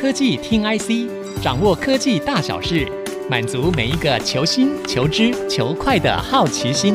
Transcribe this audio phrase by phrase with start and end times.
[0.00, 1.10] 科技听 IC，
[1.42, 2.86] 掌握科技大小事，
[3.28, 6.94] 满足每一个求新、求知、求快的好奇心。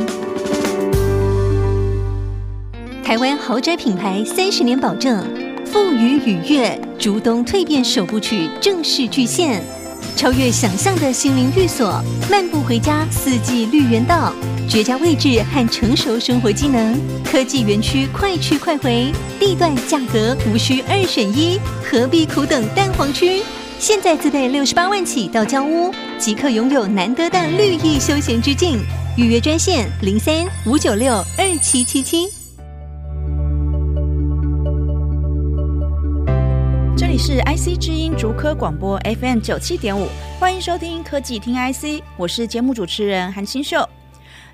[3.04, 5.22] 台湾豪宅品牌三十年保证，
[5.66, 9.62] 富予与悦，逐冬蜕变首部曲正式巨献。
[10.16, 14.34] 超越想象的心灵寓所，漫步回家，四季绿园道，
[14.70, 23.42] 绝佳位置和成熟生活机能，科技园区快去快回，地段价格无需二选一，何必苦等蛋黄区？
[23.80, 28.80] 现在自备六十八万起到交屋，即刻拥有难得的绿意休闲之境。
[29.18, 30.34] 预约专线零三
[30.66, 32.43] 五九六二七七七。
[37.26, 40.10] 是 IC 之音竹科广播 FM 九七点五，
[40.42, 43.78] 欢迎收听科技听 IC，我是节目主持人韩清秀。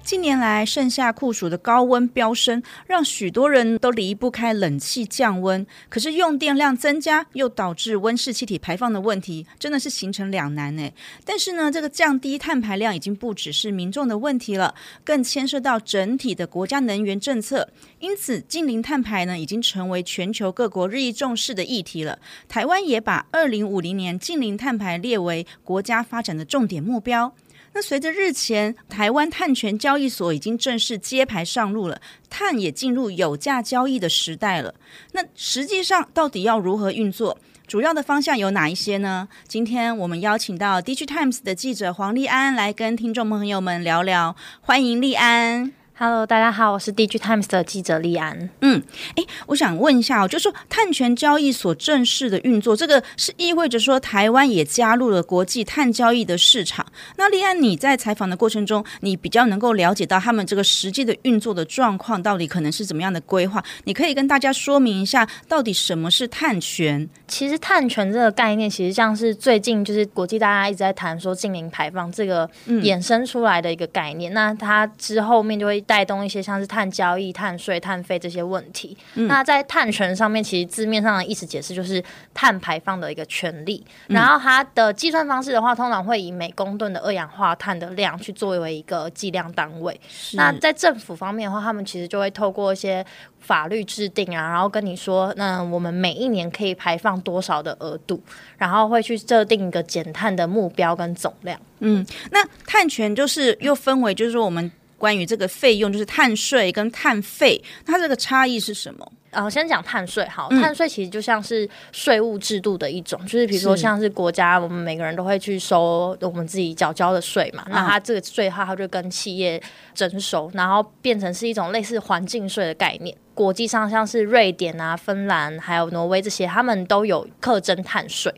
[0.04, 5.66] 近年来，盛夏酷暑的高温飙升，让许多人都离不开冷气降温。
[5.88, 10.90] 可是用电量增加，又导致温室气体排放的问题，真的是形成两难呢。
[11.24, 17.70] 但是呢，这个降低碳排量已经不只是民众的问题了，更牵涉到整体的国家能源政策。
[18.00, 22.18] 因此，净零碳排呢，已经成为全球各国日益重视的议题了。
[22.48, 27.36] 台湾也把二零五零年净零碳排列为国家发展的重点目标。
[27.74, 34.74] 那随着日前台湾碳权交易所已经正式揭牌上路了，碳也进入有价交易的时代了。
[35.12, 37.38] 那实际上到底要如何运作？
[37.68, 39.28] 主要的方向有哪一些呢？
[39.48, 45.79] 今天我们邀请到 DIGITIMES 的记者黄丽安来跟听众朋友们聊聊，欢迎丽安。
[46.02, 48.50] Hello，大家好，我是 DIGITIMES 的记者丽安。
[48.62, 48.82] 嗯，
[49.18, 56.86] 哎，我想问一下哦，就是说碳权交易所正式的运作，这个是意味着说台湾也加入了国际碳交易的市场。
[57.18, 63.62] 那丽安，你在采访的过程中，你比较能够了解到他们这个实际的运作的状况，到底可能是怎么样的规划？
[63.84, 67.10] 你可以跟大家说明一下，到底什么是碳权？
[67.28, 74.32] 其实碳权这个概念，其实像是最近就是国际大家一直在谈说净零排放这个衍生出来的一个概念。
[74.32, 75.84] 嗯、那它之后面就会。
[75.90, 78.96] 带动一些像是碳交易、碳税、碳费这些问题。
[79.16, 83.84] 嗯、那在碳权上面，其实字面上的意思解释就是碳排放的一个权利。
[84.08, 90.00] 嗯、然后它的计算方式的话，通常会以每公吨的二氧化碳的量去作为一个计量单位。
[90.34, 93.04] 那在政府方面的话，他们其实就会透过一些
[93.40, 98.22] 法律制定啊，然后跟你说，那我们每一年可以排放多少的额度，
[98.60, 101.60] 然后会去设定一个减碳的目标跟总量。
[101.80, 104.72] 嗯，那碳权就是又分为，就是说我们。
[105.00, 109.12] 关于这个费用，就是碳税跟碳费，它这个差异是什么？
[109.32, 119.62] 呃，先讲碳税好，嗯、碳税其实就像是税务制度的一种，就是比如说像是国家，我们每个人都会去收我们自己缴交的税嘛，嗯、那它这个税它它就跟企业
[119.94, 123.16] 征收，然后变成是一种类似环境税的概念。
[123.36, 128.34] 国际上像是瑞典啊、芬兰还有挪威这些，他们都有课征碳税。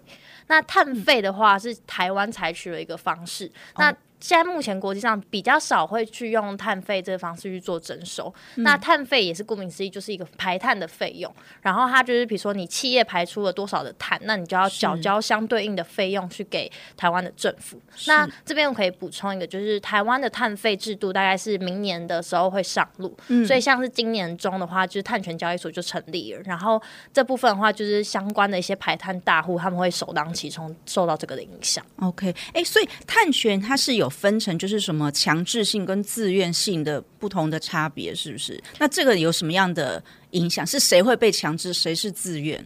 [0.47, 3.95] 那碳费的话，是台湾采取了一个方式，嗯、那。
[4.21, 8.31] 现在目前国际上比较少会去用碳费这个方式去做征收。
[8.55, 11.33] 嗯、那碳费也是顾名思义，就是一个排碳的费用。
[11.61, 17.81] 然后它就是比如说你企业排出了多少的碳，那你就要缴交相对应的费用去给台湾的政府。
[18.05, 23.17] 那这边我可以补充一个，就是台湾的碳费制度大概是明年的时候会上路。
[23.29, 26.41] 嗯、所以像是今年中的话，就是碳权交易所就成立了。
[26.45, 26.79] 然后
[27.11, 31.83] 这部分的话，就是相关的一些排碳大户他们会首当其冲受到这个的影响。
[32.01, 34.10] OK，哎、欸，所以碳权它是有。
[34.11, 38.61] 分成就是什么强制性跟自愿性的不同的差别，是不是？
[38.77, 40.67] 那这个有什么样的影响？
[40.67, 42.63] 是谁会被强制，谁是自愿？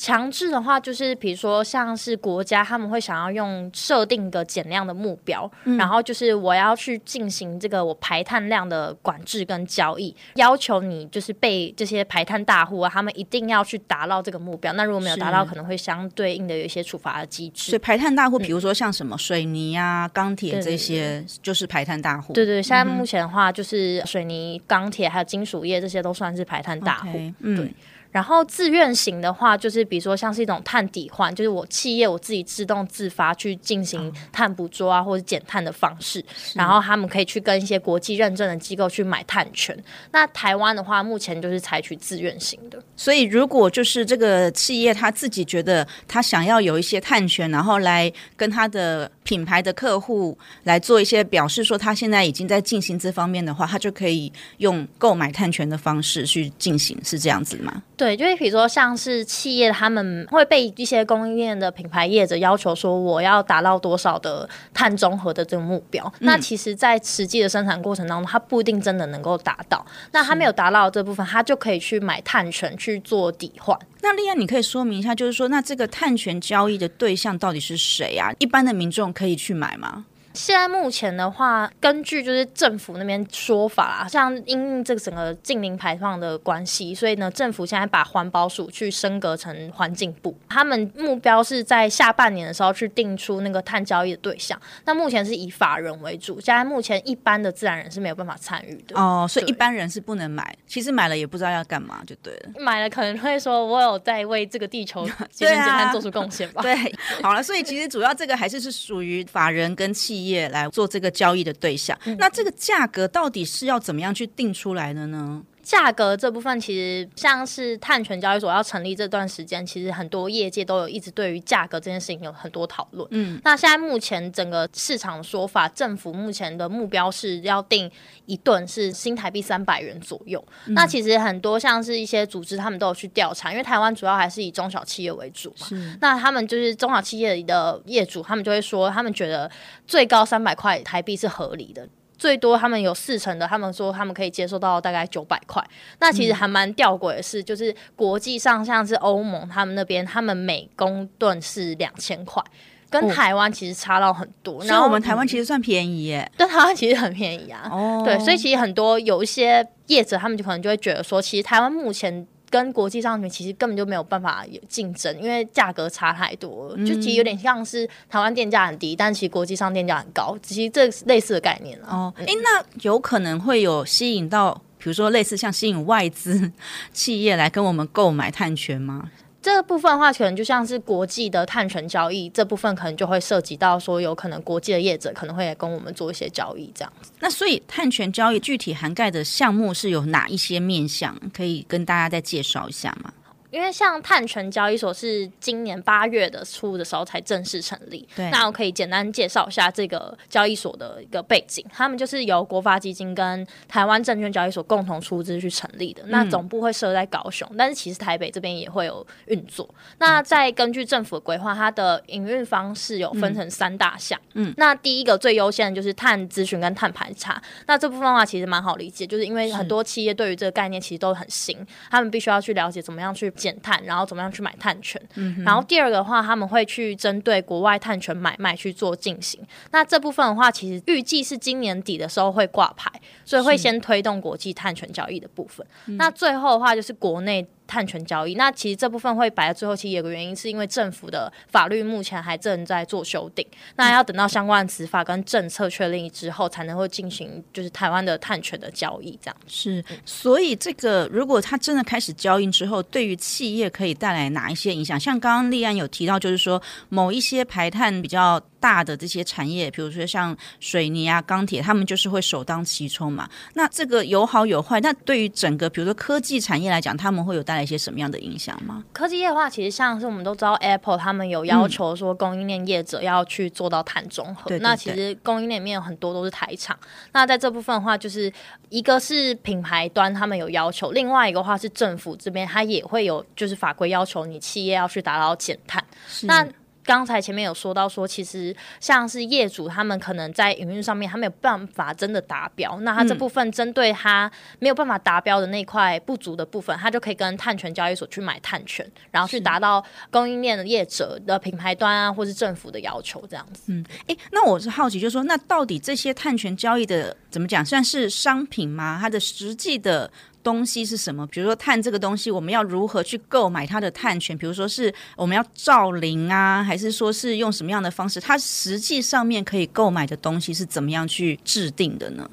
[0.00, 14.72] 强制的话，就是比如说，像是国家他们会想要用设定一个减量的目标，嗯、然后就是我要去进行这个我排碳量的管制跟交易，要求你就是被这些排碳大户啊，他们一定要去达到这个目标。
[14.72, 17.70] 那如果没有达到，可能会相对应的有一些处罚的机制。
[17.70, 22.32] 所以排碳大户，比如说像什么水泥啊、钢铁、嗯、这些，就是排碳大户。
[22.32, 27.18] 对，对对，现在目前的话，就是水泥、钢铁还有金属业这些都算是排碳大户。
[27.18, 27.56] Okay, 嗯。
[27.58, 27.74] 对
[28.10, 36.24] 然后自愿型的话，就是比如说像是一种碳抵换，就是我企业我自己自动自发去进行碳捕捉啊，或者减碳的方式。
[36.54, 39.76] 然后他们可以去跟一些国际认证的机构去买碳权。
[40.12, 42.82] 那台湾的话，目前就是采取自愿型的。
[42.96, 57.82] 所以如果就是这个企业他自己觉得他想要有一些碳权，然后来跟他的品牌的客户来做一些表示，说他现在已经在进行这方面的话，他就可以用购买碳权的方式去进行，是这样子吗？
[58.00, 66.02] 对，就是比如说，像是企业，他们会被一些供应链的品牌业者要求说，我要达到多少的碳中和的这个目标。
[66.20, 69.84] 嗯、那其实，在实际的生产过程当中，它不一定真的能够达到。
[70.12, 73.78] 那它没有达到这部分，它就可以去买碳权去做抵换。
[74.00, 78.32] 那丽安，你可以说明一下，就是说，那这个碳权交易的对象到底是谁啊？
[78.38, 80.06] 一般的民众可以去买吗？
[80.32, 94.58] 现在目前的话，根据就是政府那边说法啦，像因应这个整个近零排放的关系，所以呢，政府现在把环保署去升格成环境部，他们目标是在下半年的时候去定出那个碳交易的对象。
[94.84, 100.56] 那目前是以法人为主，现在目前一般的自然人是没有办法参与的哦，所以一般人是不能买。
[100.66, 102.52] 其实买了也不知道要干嘛，就对了。
[102.60, 106.62] 买了可能会说，我有在为这个地球节能减碳做出贡献吧？
[106.62, 106.76] 对，
[107.20, 110.29] 好了，所以其实主要这个还是是属于法人跟企业。
[110.30, 115.42] 业来做这个交易的对象，嗯、那这个价格到底是要怎么样去定出来的呢？
[115.62, 123.06] 价格这部分其实像是碳权交易所要成立这段时间，其实很多业界都有一直对于价格这件事情有很多讨论。
[123.10, 127.90] 嗯，那现在目前整个市场的说法，政府目前的目标是要定
[128.26, 130.42] 一吨是新台币三百元左右。
[130.66, 135.66] 嗯、那其实很多像是一些组织，他们都有去调查，因为台湾主要还是以中小企业为主嘛。
[135.66, 139.50] 是那他们就是中小企业的业主，他们就会说，他们觉得
[139.86, 141.88] 最高三百块台币是合理的。
[142.20, 145.64] 最多他们有四成的，他们说他们可以接受到大概九百块。
[146.00, 152.42] 那其实还蛮吊诡的是，就是国际上像是欧盟他们那边，他们每公吨是两千块，
[152.90, 154.62] 跟台湾其实差到很多。
[154.64, 157.66] 然后、我们台湾其实算便宜耶， 但，台湾其实很便宜啊。
[157.72, 162.26] 哦，对，所以其实很多有一些业者，他们就可能就会觉得说，其实台湾目前。
[162.50, 171.78] 跟国际上面其实根本就没有办法有竞争，因为价格差太多，就其实有点像是台湾电价很低，但其实国际上电价很高，其实这类似的概念。
[171.86, 176.50] 哦，哎、那有可能会有吸引到，比如说类似像吸引外资
[176.92, 179.10] 企业来跟我们购买碳权吗？
[179.42, 187.10] 这部分的话，可能就像是国际的碳权交易，这部分可能就会涉及到说，有可能国际的业者可能会来跟我们做一些交易，这样子。
[187.20, 191.16] 那所以碳权交易具体涵盖的项目是有哪一些面向？
[191.32, 193.12] 可以跟大家再介绍一下吗？
[193.50, 201.64] 因为像碳权交易所是今年八月的初的时候才正式成立，对，那我可以简单介绍一下这个交易所的一个背景。
[201.72, 206.02] 他们就是由国发基金跟台湾证券交易所共同出资去成立的。
[206.04, 209.68] 嗯、那总部会设在高雄，但是其实台北这边也会有运作。
[209.98, 214.16] 那再根据政府的规划，它的营运方式有分成三大项。
[214.34, 217.42] 嗯，那第一个最优先的就是碳咨询跟碳排查。
[217.66, 223.28] 那这部分的话其实蛮好理解，就是因为很多企业对于这个概念其实都很新，他们必须要去了解怎么样去。
[223.40, 225.00] 减碳，然后怎么样去买碳权？
[225.14, 229.40] 嗯、然后第二个的话，他们会去针对国外碳权买卖去做进行。
[229.72, 232.90] 那这部分的话，其实预计是今年底的时候会挂牌，
[233.24, 235.66] 所以会先推动国际碳权交易的部分。
[235.86, 237.46] 是那最后的话，就是国内。
[237.70, 243.46] 碳权交易，那其实这部分会摆在最后，其实有个原因，是因为政府的法律目前还正在做修订，
[243.76, 249.84] 那要等到相关的执法跟政策确立之后，才能会进行就是台湾的碳权的交易，这样是。
[250.04, 254.98] 所以这个如果它真的开始交易之后，对于企业可以带来哪一些影响？
[254.98, 263.28] 像刚刚立案有提到，就是说某一些排碳比较大的这些产业，比如说像水泥啊、钢铁，他们就是会首当其冲嘛。
[263.54, 264.78] 那这个有好有坏。
[264.80, 268.84] 那对于整个比如说科技产业来讲，他们会有带来一些什么样的影响吗？
[268.92, 274.50] 科技业的话，其实像是我们都知道，Apple 他们有要求说供应链业者要去做到碳中和。
[274.50, 276.78] 嗯、那其实供应链里面有很多都是台厂。
[277.12, 278.30] 那在这部分的话，就是
[278.68, 285.82] 一个是品牌端他们有要求，另外一个话是政府这边他也会有就是法规要求你企业要去达到减碳。
[286.08, 286.46] 是那
[286.84, 292.78] 刚才前面有说到说，其实像是业主他们可能在营运上面，他没有办法真的达标。
[292.80, 303.64] 那他这部分针对他没有办法达标的那块不足的部分，他就可以跟碳权交易所去买碳权，然后去达到供应链的业者的品牌端啊，或是政府的要求这样子。
[303.66, 308.98] 嗯，诶，那我是好奇，就是说，那到底这些碳权交易的怎么讲，算是商品吗？
[309.00, 310.10] 它的实际的。
[310.42, 311.26] 东西是什么？
[311.26, 314.36] 比如说碳这个东西，我们要如何去购买它的碳权？
[314.36, 318.20] 比如说是我们要造林啊，还是说是用什么样的方式？
[318.20, 322.28] 它实际上面可以购买的东西是怎么样去制定的呢？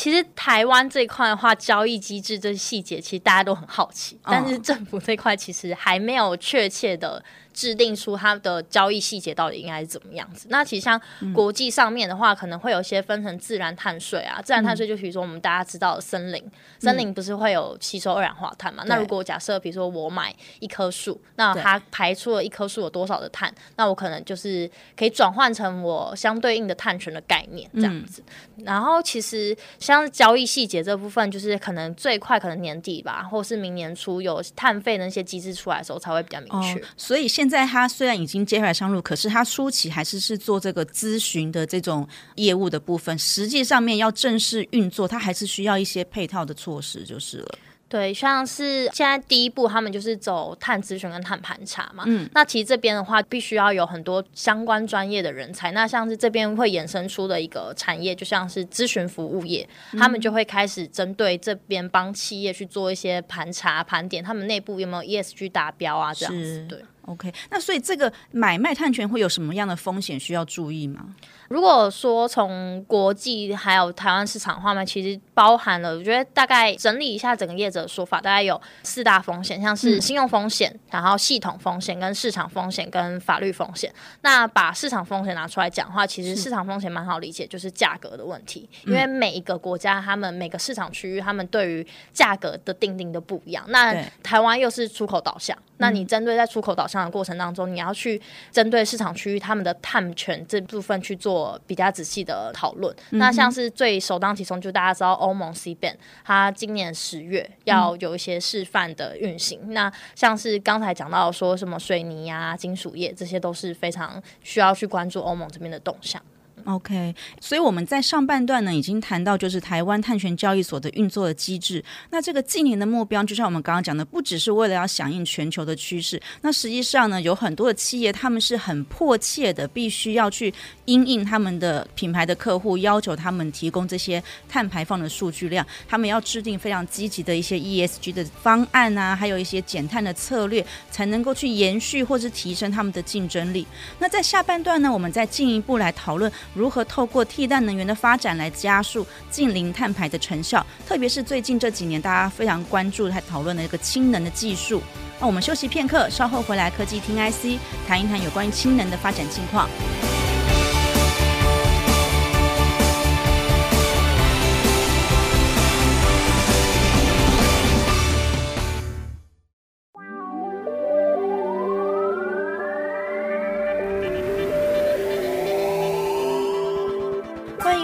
[0.00, 7.22] 其实台湾这一块的话，交易机制这些细节其实大家都很好奇，但是政府这块其实还没有确切的。
[7.52, 10.46] 制定出它的交易细节到底应该是怎么样子？
[10.50, 10.98] 那其实像
[11.34, 14.40] 国际上面的话，嗯、可能会有些分成自然碳税啊。
[14.40, 18.84] 自然碳税就比如说我们大家知道的森林，嗯、森林不是会有吸收二氧化碳嘛？
[18.84, 23.52] 嗯、那如果假设比如说我买一棵树，那它排出了一棵树有多少的碳？
[23.74, 28.22] 那我可能就是可以转换成我相对应的碳权的概念这样子。
[28.56, 29.54] 嗯、然后其实
[29.90, 36.82] 像交易细节这部分，就是可能最快可能年底吧，或是明年初有碳费那些机制出来的时候才会比较明确。
[36.96, 42.06] 所以现在他虽然已经接下来上路，可是他初期还是是做这个咨询的这种
[42.36, 47.58] 业务的部分，实际上面要正式运作，他还是需要一些配套的措施，就是了。
[47.90, 52.04] 对，像是现在第一步，他们就是走碳咨询跟碳盘查嘛。
[52.06, 55.72] 嗯，那其实这边的话，必须要有很多相关专业的人才。
[55.72, 66.14] 那像是这边会衍生出的一个产业，就像是咨询服务业，嗯、他们就会开始针对这边帮企业去做一些盘查、盘点，他们内部有没有 ESG 达标啊？
[66.14, 66.78] 这样子，对。
[67.10, 71.06] OK，那所以这个买卖碳权会有什么样的风险需要注意吗？
[71.48, 83.92] 如果说从国际还有台湾市场的话呢，其实包含了，我觉得大概整理一下整个业者的说法，大概有四大风险，像是信用风险，嗯、然后系统风险、跟市场风险、跟法律风险。
[84.20, 93.64] 那把市场风险拿出来讲的话，其实市场风险蛮好理解，就是价格的问题，因为每一个国家他们每个市场区域他们对于价格的定定都不一样。
[93.68, 101.58] 那台湾又是出口导向，那你针对在出口导向的过程当中，你要去针对市场区域他们的碳权这部分去做。
[101.66, 109.60] 比较仔细的讨论，那像是最首当其冲，就大家知道欧盟 C ban，它今年十月要有一些示范的运行。
[109.62, 116.20] 嗯、那像是刚才讲到说什么水泥啊、金属业，这些都是非常需要去关注欧盟这边的动向。
[116.64, 121.82] OK，所以我们在上半段呢，已经谈到就是台湾碳权交易所的运作的机制。
[122.10, 126.20] 那这个近年的目标，就像我们刚刚讲的，不只是为了要响应全球的趋势。
[126.42, 130.52] 那实际上呢，有很多的企业，他们是很迫切的，必须要去
[130.84, 143.66] 因应他们的品牌的客户要求，他们提供这些碳排放的数据量，他们要制定非常积极的一些 ESG 的方案啊，还有一些减碳的策略，才能够去延续或是提升他们的竞争力。
[143.98, 146.30] 那在下半段呢，我们再进一步来讨论。
[146.54, 150.64] 如何透过替代能源的发展来加速近零碳排的成效？
[150.86, 154.82] 特别是最近这几年大家非常关注、还讨论的一个氢能的技术。
[155.20, 159.68] 那我们休息片刻，稍后回来科技听 IC，谈一谈有关于氢能的发展近况。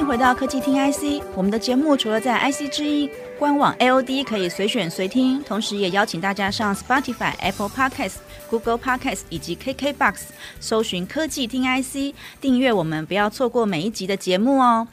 [0.07, 8.15] 回到科技听 IC，我们的节目除了在 IC 之音官网 AOD 可以随选随听，同时也邀请大家上 Spotify、Apple Podcasts、
[8.49, 10.15] Google Podcasts 以及 KKBox
[10.61, 14.87] 搜寻科技听 IC，订阅我们，不要错过每一集的节目哦。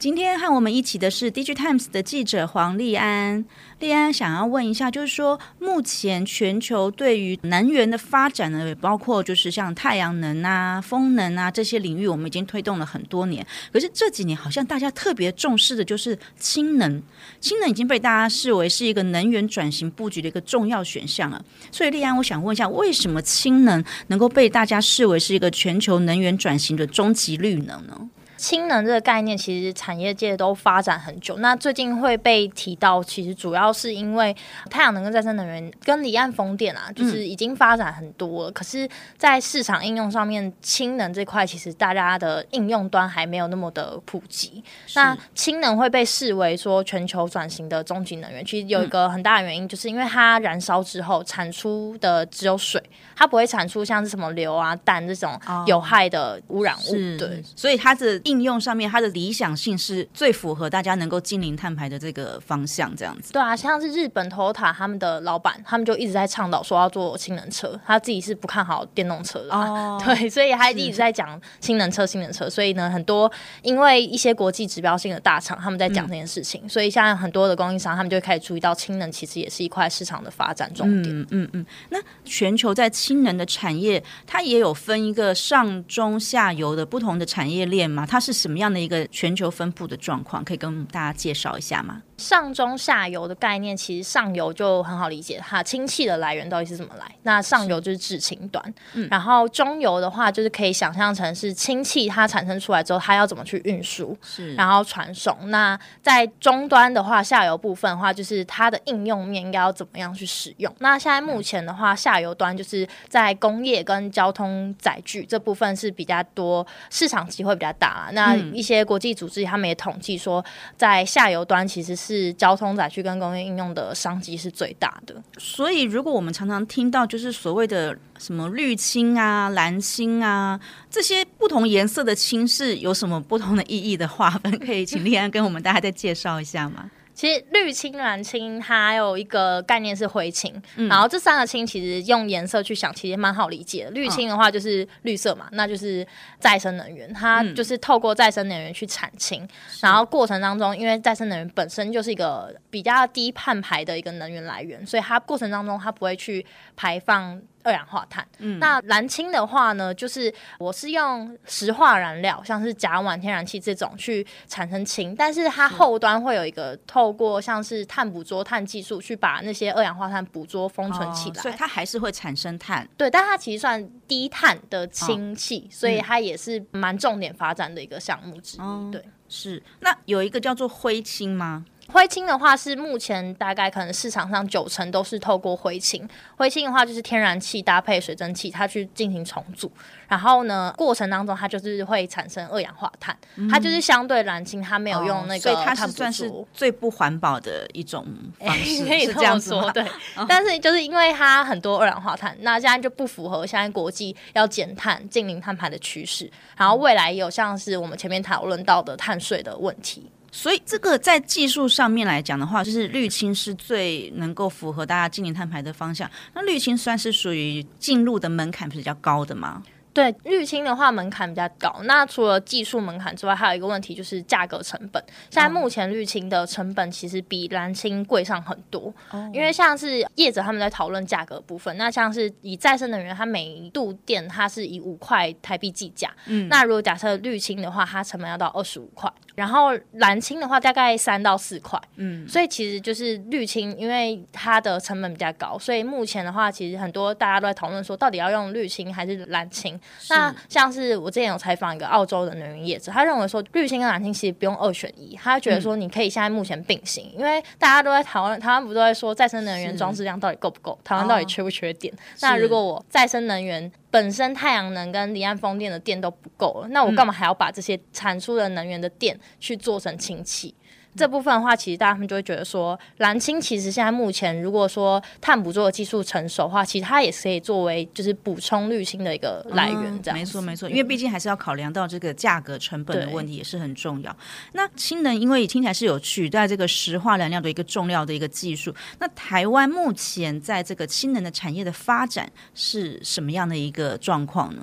[0.00, 3.44] 今天和我们一起的是 DigiTimes 的记者黄莉安。
[3.80, 13.46] 莉安想要问一下，就是说目前全球对于能源的发展呢，也包括就是像太阳能啊、风能啊这些领域，我们已经推动了很多年。
[13.70, 17.02] 可是这几年好像大家特别重视的就是氢能，
[17.38, 21.44] 氢能已经被大家视为是一个能源转型布局的一个重要选项了。
[21.70, 28.08] 所以莉安，我想问一下，为什么氢能能够被大家视为是一个全球能源转型的终极绿能呢？
[28.40, 31.36] 氢能这个概念，其实产业界都发展很久。
[31.36, 34.34] 那最近会被提到，其实主要是因为
[34.70, 38.50] 太阳能跟再生能源跟离岸风电啊，就是已经发展很多了。
[38.50, 44.64] 嗯、可是，在市场应用上面，氢能这块其实大家的应用端还没有那么的普及。
[44.94, 52.82] 那氢能会被视为说全球转型的终极能源，其实有一个很大的原因，就是因为它燃烧之后产出的只有水，
[53.20, 56.94] 它不会产出像是什么硫啊、氮这种有害的污染物。
[56.94, 58.18] 哦、对，所以它的。
[58.30, 63.32] 应用上面，它的理想性是最符合大家能够净零碳排的这个方向，这样子。
[63.32, 69.52] 对啊，像是日本 Toyota 他们的老板，他们就一直在倡导说要做氢能车，他自己是不看好电动车的。
[69.52, 72.48] 哦， 对，所以他一直在讲氢能车、氢能车。
[72.48, 73.30] 所以呢，很多
[73.62, 81.20] 因为一些国际指标性的大厂，他们在讲这件事情，嗯、所以现在很多的供应商，他们就会开始注意到氢能其实也是一块市场的发展重点。
[81.20, 81.66] 嗯嗯嗯。
[81.88, 88.06] 那全球在氢新能的产业，它也有分一个上中下游的不同的产业链吗？
[88.06, 92.02] 它是什么样的一个全球分布的状况，可以跟大家介绍一下吗？
[92.20, 97.10] 上中下游的概念，其实上游就很好理解，它氢气的来源到底是怎么来？
[97.22, 105.34] 那上游就是制氢端，嗯，然后中游的话，就是可以想象成是氢气它产生出来之后，它要怎么去运输，是，然后传送。
[105.50, 110.72] 那在终端的话，下游部分的话，就是它的应用面应该要怎么样去使用？
[110.78, 118.10] 那现在目前的话，下游端就是在工业跟交通载具这部分是比较多，市场机会比较大。
[118.12, 120.44] 那一些国际组织他们也统计说，
[120.76, 122.09] 在下游端其实是。
[122.10, 130.58] 是交通载具跟工业应用的商机是最大的，所以如果我们常常听到就是所谓的什么绿青啊、蓝青啊
[130.90, 136.90] 这些不同颜色的青是有什么不同的意义的划分， 可以请立安跟我们大家再介绍一下吗？
[137.14, 143.90] 其实绿青、蓝青，它还有一个概念是灰青，嗯、然后这三个青其实用颜色去想，其实蛮好理解的。
[143.90, 146.06] 绿氢的话就是绿色嘛，哦、那就是
[146.38, 149.48] 再生能源，它就是透过再生能源去产氢，嗯、
[149.80, 156.44] 然后过程当中，因为再生能源本身就是一个比较低碳排的一个能源来源，所以它过程当中它不会去
[156.76, 157.40] 排放。
[157.62, 158.26] 二氧化碳。
[158.38, 172.88] 嗯，那蓝氢的话呢，就是我是用石化燃料，像是甲烷天然气这种去产生氢，但是它后端会有一个透过像是碳捕捉碳技术去把那些二氧化碳捕捉封存起来，哦，所以它还是会产生碳。
[172.96, 178.60] 对，但它其实算低碳的氢气，哦，所以它也是蛮重点发展的一个项目之一。
[178.60, 179.62] 嗯，对，是。
[179.80, 181.64] 那有一个叫做灰氢吗？
[181.90, 186.08] 灰氢的话是目前大概可能市场上九成都是透过灰氢。
[186.36, 189.70] 灰氢的话就是天然气搭配水蒸气，它去进行重组，
[190.08, 198.06] 然后呢过程当中它就是会产生二氧化碳，嗯、它就是相对蓝氢，它没有用那个、哦，所以它是算是最不环保的一种
[198.38, 199.82] 方式， 可以这样说对。
[200.16, 210.10] 哦、但是就是因为它很多二氧化碳，那现在就不符合现在国际要减碳、净零碳排的趋势，然后未来也有像是我们前面讨论到的碳税的问题。
[210.32, 216.08] 所以，这个在技术上面来讲的话，就是绿氢是最能够符合大家今年碳排的方向。
[216.34, 219.62] 那绿氢算是属于进入的门槛比较高的吗？
[219.92, 221.80] 对，绿氢的话门槛比较高。
[221.82, 225.04] 那除了技术门槛之外，还有一个问题就是价格成本。
[225.30, 228.94] 现在目前绿氢的成本其实比蓝氢贵上很多。
[229.10, 229.28] 哦。
[229.34, 236.08] 因为像是业者他们在讨论价格部分，那像是以再生能源，它每一度电它是以五块台币计价。
[236.26, 236.48] 嗯。
[236.48, 239.12] 那如果假设绿氢的话，它成本要到二十五块。
[239.40, 241.80] 然后蓝青的话大概三到四块。
[241.96, 242.28] 嗯。
[242.28, 249.80] 所以其实就是绿青，因为它的成本比较高，所以目前的话，其实很多大家都在讨论说，到底要用绿青还是蓝青？
[250.10, 261.92] 那像是我之前有采访一个澳洲的能源业者，他认为说绿青跟蓝青其实不用二选一，他觉得说你可以现在目前并行，嗯、因为大家都在讨论，台湾不都在说再生能源装置量到底够不够，台湾到底缺不缺电？
[261.94, 270.54] 哦、那如果我再生能源本身太阳能跟离岸风电的电都不够了，那我干嘛还要把这些产出的能源的电去做成氢气？
[270.96, 280.02] 这部分的话，其实大家们就会觉得说，蓝氢其实现在目前如果说碳捕捉的技术成熟的话，其实它也是可以作为就是补充绿氢的一个来源。
[280.02, 284.14] 这样、嗯、没错没错，因为毕竟还是要考量到这个价格成本的问题，也是很重要。
[284.52, 294.62] 那氢能因为听起来是有取代这个石化燃料的一个重要的一个技术，那台湾目前在这个氢能的产业的发展是什么样的一个状况呢？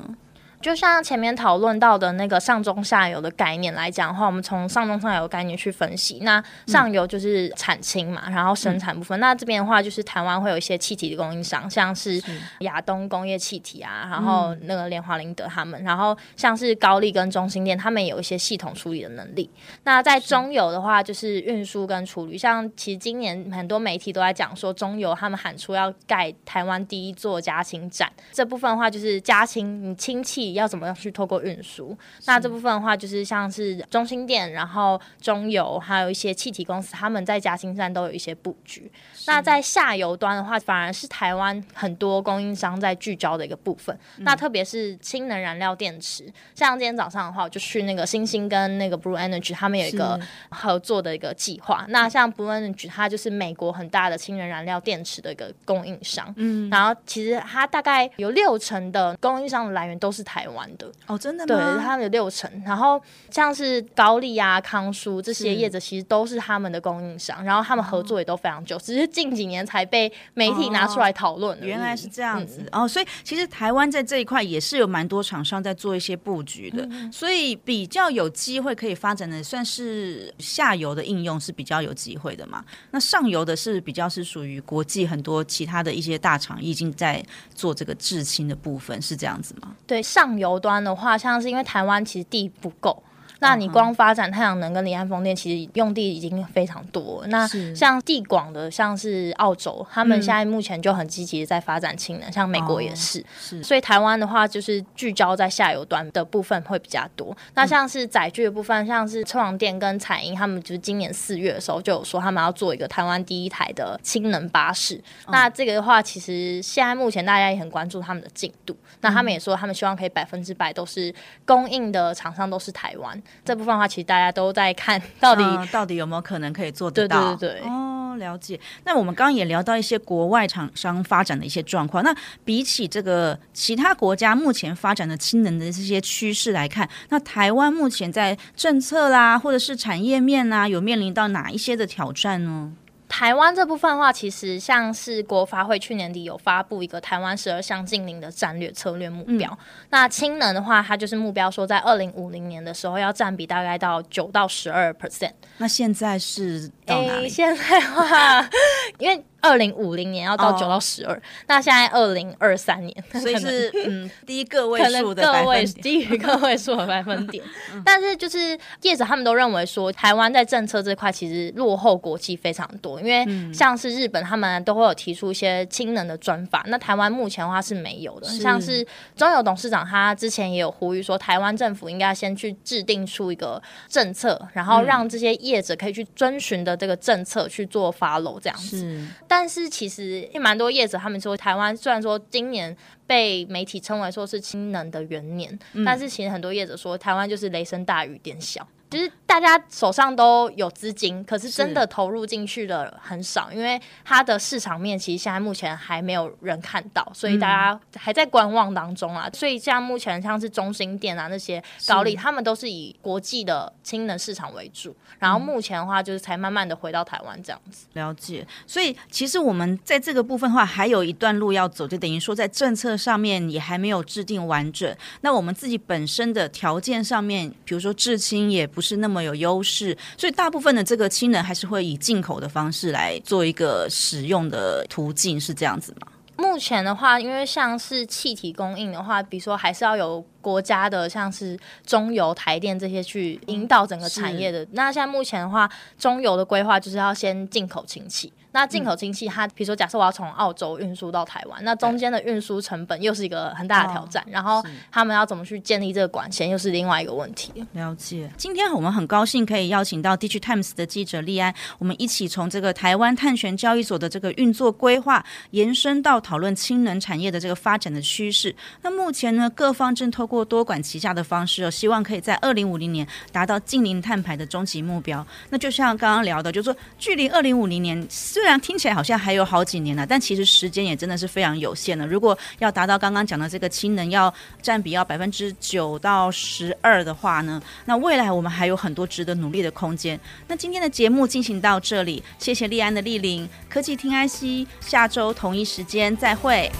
[0.59, 6.19] 就像前面讨论到的那个上中下游的概念来讲的话，我们从上中上游概念去分析。
[6.23, 9.17] 那上游就是产氢嘛，嗯、然后生产部分。
[9.19, 12.19] 嗯、那这边的话，就是台湾会有一些气体的供应商，像是
[12.61, 19.49] 亚东工业气体啊，然后那个联华林德他们，然后像是高丽跟中心电，他们也有一些系统处理的能力。
[19.83, 22.35] 那在中游的话，就是运输跟处理。
[22.35, 30.46] 像其实今年很多媒体都在讲说，中游他们喊出要盖台湾第一座加氢站，这部分的话就是加氢，你氢气。
[30.53, 31.97] 要怎么样去透过运输？
[32.25, 38.91] 那这部分的话，就是像是中心店，然后中油，还有一些气体公司，他们在嘉兴站都有一些布局。
[39.25, 43.93] 那在下游端的话，反而是台湾很多供应商在聚焦的一个部分。
[44.17, 50.17] 嗯、那特别是氢能燃料电池，像今天早上的话，我就去那个星星跟那个 Blue Energy，他们有一个
[50.49, 51.85] 合作的一个计划。
[51.89, 56.33] 那像 Blue Energy，它就是美国很大的氢能燃料电池的一个供应商。
[56.37, 60.36] 嗯，然后其实它大概有六成的供应商的来源都是台。
[60.37, 61.55] 台湾的哦，真的吗？
[61.55, 71.57] 对，他们有六成，然后像是高丽啊、康舒这些业者，其实都是他们的供应商，然后他们合作也都非常久，只是近几年才被媒体拿出来讨论。
[71.59, 82.63] 原来是这样子、嗯、哦，所以其实台湾在这一块也是有蛮多厂商在做一些布局的，嗯、所以比较有机会可以发展的，算是下游的应用是比较有机会的嘛。
[82.91, 89.75] 那上游的是比较是属于国际很多其他的一些大厂已经在做这个制氢的部分，是这样子吗？
[89.87, 90.26] 对，上。
[90.27, 93.01] 上游端的话，像是因为台湾其实地不够。
[93.39, 97.23] 那你光发展太阳能跟离岸风电，其实用地已经非常多。
[97.27, 103.23] 那像地广的，像是澳洲，他们现在目前就很积极的在发展氢能，像美国也是。
[103.39, 107.35] 是，所以台湾的话，就是聚焦在下游端的部分会比较多。
[107.53, 115.01] 那像是载具的部分，像是车王电跟彩英，他们就是今年四月的时候就有说，他们要做一个台湾第一台的氢能巴士。
[115.27, 118.75] 那这个的话，其实现在目前大家也很关注他们的进度。
[119.01, 121.13] 那他们也说，他们希望可以百分之百都是
[121.45, 123.21] 供应的厂商都是台湾。
[123.45, 127.35] 这部分的话，其实大家都在看到底、嗯、到底有没有可能可以做得到？
[127.35, 127.69] 对对对，对。
[127.69, 128.59] 哦了解。
[128.83, 132.03] 那我们刚刚也聊到一些国外厂商发展的一些状况。
[132.03, 132.11] 那
[132.43, 142.71] 比起这个其他国家目前发展的氢能的这些趋势来看，那台湾目前在政策啦，或者是产业面啊，有面临到哪一些的挑战呢？
[143.09, 149.49] 台湾这部分的话，其实像是国发会去年底有发布一个台湾十二项近邻的战略策略目标。
[149.51, 155.31] 嗯、那氢能的话，它就是目标说在二零五零年的时候要占比大概到九到十二 percent。
[155.57, 157.23] 那现在是到哪里？
[157.23, 158.49] 欸、现在的话，
[158.99, 159.23] 因为。
[159.41, 167.43] 二零五零年要到九到十二，那现在二零二三年，所以是嗯 低个位数的个位低于个位数的百分点。
[167.85, 178.27] 但是就是业者他们都认为说，台湾在政策这块其实落后国际非常多，因为像是日本他们都会有提出一些氢能的专法，那台湾目前的话是没有的。
[178.27, 189.07] 像是中油董事长他之前也有呼吁说，台湾政府应该先去制定出一个政策，然后让这些业者可以去遵循的这个政策去做 follow 这样子。
[189.27, 198.67] 但是其实也蛮多业者，他们说台湾虽然说今年被媒体称为说是氢能的元年，嗯、但是其实很多业者说台湾就是雷声大雨点小。
[198.89, 209.29] 其实大家手上都有资金，可是真的投入进去的很少，因为它的市场面其实现在目前还没有人看到，所以大家还在观望当中啊。
[209.33, 217.87] 所以像目前像是中心店啊那些高丽，他们都是以国际的氢能市场为主，然后目前的话就是才慢慢的回到台湾这样子。
[217.91, 218.47] 了解。
[218.65, 224.95] 所以其实我们在这个部分的话，还有一段路要走，就等于说在政策上面也还没有制定完整。
[225.19, 228.65] 那我们自己本身的条件上面，比如说制氢也。
[228.77, 236.05] 不是那么有优势，所以大部分的这个氢能还是会以进口的方式来做一个使用的途径，是这样子吗？
[236.35, 244.65] 目前的话，因为像是气体供应的话，比如说还是要有国家的，像是中油、台电这些去引导整个产业的。
[244.71, 248.31] 那现在目前的话，中油的规划就是要先进口氢气。
[248.53, 254.25] 那进口氢气，它比如说，假设我要从澳洲运输到台湾，那中间的运输成本又是一个很大的挑战。
[254.31, 257.51] 然后他们要怎么去建立这个管线，又是另外一个问题。
[257.73, 258.31] 了解。
[258.35, 268.55] 今天我们很高兴可以邀请到《DigiTimes》的记者立安，我们一起从这个台湾碳权交易所的这个运作规划，延伸到讨论氢能产业的这个发展的趋势。
[268.81, 275.25] 那目前呢，各方正透过多管齐下的方式，哦，希望可以在二零五零年达到净零碳排的终极目标。
[275.49, 282.05] 那就像刚刚聊的，就是说距离二零五零年虽然听起来好像还有好几年了，但其实时间也真的是非常有限的。
[282.05, 290.19] 如果要达到刚刚讲的这个氢能要占比要百分之九到十二的话呢，那未来我们还有很多值得努力的空间。
[290.47, 296.71] 那今天的节目进行到这里，谢谢立安的莅临，科技听 IC，下周同一时间再会。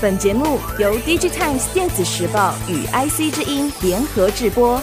[0.00, 4.80] 本节目由 DigiTimes 电子时报与 IC 之音联合制播。